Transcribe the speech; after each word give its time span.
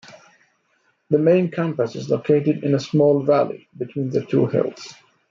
The 1.11 1.19
main 1.19 1.51
campus 1.51 1.95
is 1.95 2.09
located 2.09 2.63
in 2.63 2.73
a 2.73 2.79
small 2.79 3.21
valley 3.21 3.67
between 3.77 4.09
the 4.09 4.25
two 4.25 4.47
hills. 4.47 4.95